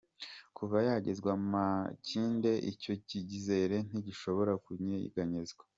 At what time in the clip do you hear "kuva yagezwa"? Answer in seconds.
0.57-1.31